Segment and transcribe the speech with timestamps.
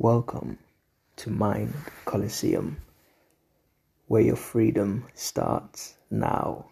[0.00, 0.58] Welcome
[1.16, 1.74] to Mind
[2.04, 2.76] Coliseum,
[4.06, 6.66] where your freedom starts now,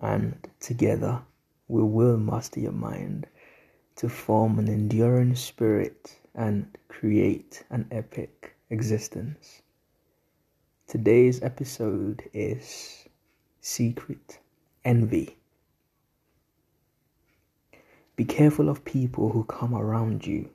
[0.00, 1.22] and together
[1.68, 3.28] we will master your mind
[3.94, 9.62] to form an enduring spirit and create an epic existence.
[10.88, 13.04] Today's episode is
[13.60, 14.40] Secret
[14.84, 15.36] Envy.
[18.16, 20.50] Be careful of people who come around you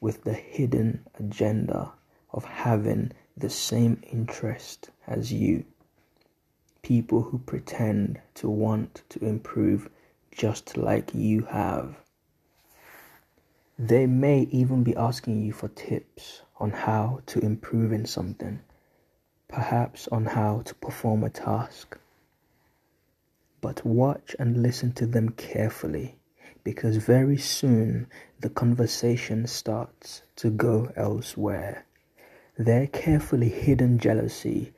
[0.00, 1.92] with the hidden agenda
[2.32, 5.64] of having the same interest as you.
[6.82, 9.88] People who pretend to want to improve
[10.30, 11.96] just like you have.
[13.78, 18.60] They may even be asking you for tips on how to improve in something,
[19.48, 21.96] perhaps on how to perform a task.
[23.60, 26.17] But watch and listen to them carefully
[26.64, 28.06] because very soon
[28.40, 31.84] the conversation starts to go elsewhere.
[32.56, 34.72] Their carefully hidden jealousy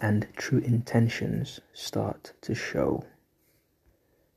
[0.00, 3.04] and true intentions start to show.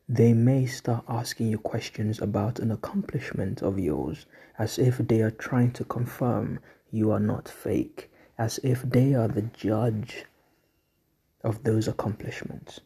[0.09, 4.25] They may start asking you questions about an accomplishment of yours
[4.57, 6.59] as if they are trying to confirm
[6.91, 10.25] you are not fake, as if they are the judge
[11.43, 12.81] of those accomplishments.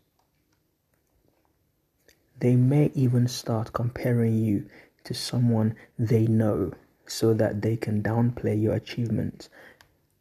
[2.39, 4.67] They may even start comparing you
[5.05, 6.73] to someone they know
[7.08, 9.50] so that they can downplay your achievements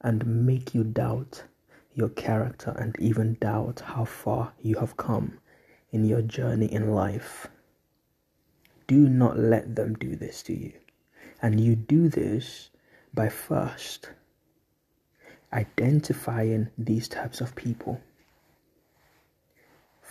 [0.00, 1.44] and make you doubt
[1.94, 5.38] your character and even doubt how far you have come
[5.92, 7.48] in your journey in life.
[8.86, 10.72] Do not let them do this to you.
[11.40, 12.70] And you do this
[13.14, 14.10] by first
[15.52, 18.00] identifying these types of people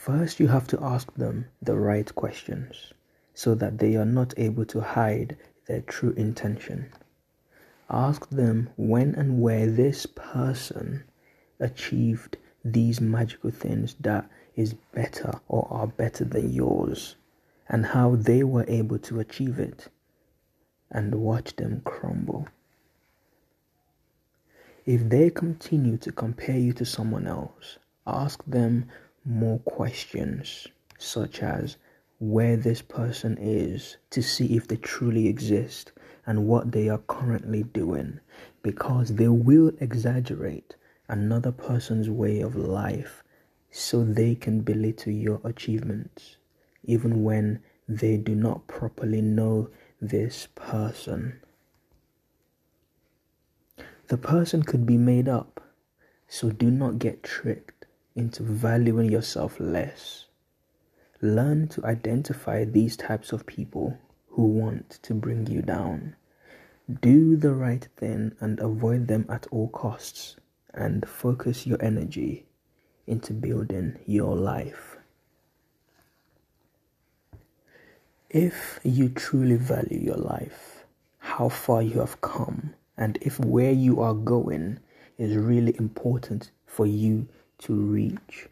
[0.04, 2.92] First, you have to ask them the right questions
[3.34, 6.92] so that they are not able to hide their true intention.
[7.90, 11.06] Ask them when and where this person
[11.58, 17.16] achieved these magical things that is better or are better than yours
[17.70, 19.88] and how they were able to achieve it
[20.92, 22.50] and watch them crumble.
[24.86, 28.89] If they continue to compare you to someone else, ask them
[29.26, 30.67] more questions,
[30.98, 31.78] such as
[32.20, 35.92] where this person is, to see if they truly exist
[36.26, 38.20] and what they are currently doing,
[38.62, 40.76] because they will exaggerate
[41.10, 43.23] another person's way of life
[43.72, 46.38] so they can belittle your achievements,
[46.83, 49.70] even when they do not properly know
[50.02, 51.39] this person.
[54.08, 55.62] The person could be made up,
[56.28, 57.83] so do not get tricked
[58.16, 60.26] into valuing yourself less.
[61.22, 63.98] Learn to identify these types of people
[64.30, 66.16] who want to bring you down.
[67.02, 70.36] Do the right thing and avoid them at all costs,
[70.74, 72.46] and focus your energy
[73.08, 74.98] into building your life.
[78.30, 80.86] If you truly value your life,
[81.20, 84.80] how far you have come, and if where you are going
[85.18, 87.28] is really important for you
[87.59, 88.49] to reach,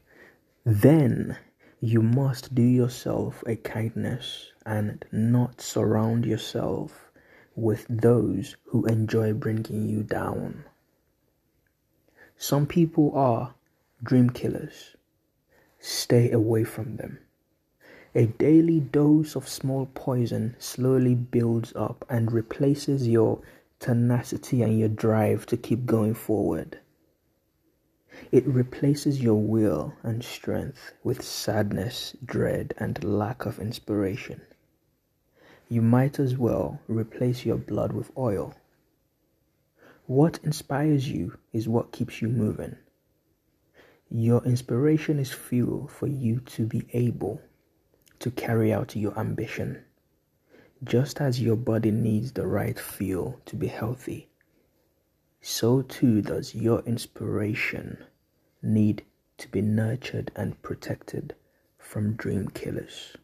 [0.66, 1.38] then
[1.79, 7.12] you must do yourself a kindness and not surround yourself
[7.56, 10.63] with those who enjoy bringing you down.
[12.38, 13.53] Some people are
[14.03, 14.95] dream killers.
[15.79, 17.19] Stay away from them.
[18.13, 23.41] A daily dose of small poison slowly builds up and replaces your
[23.79, 26.79] tenacity and your drive to keep going forward.
[28.32, 34.42] It replaces your will and strength with sadness, dread, and lack of inspiration.
[35.68, 38.54] You might as well replace your blood with oil.
[40.06, 42.78] What inspires you is what keeps you moving.
[44.10, 47.42] Your inspiration is fuel for you to be able
[48.20, 49.84] to carry out your ambition.
[50.84, 54.30] Just as your body needs the right fuel to be healthy,
[55.42, 58.04] so too does your inspiration
[58.62, 59.04] need
[59.38, 61.36] to be nurtured and protected
[61.78, 63.16] from dream killers.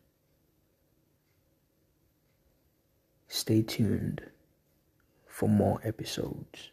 [3.28, 4.24] Stay tuned
[5.28, 6.72] for more episodes.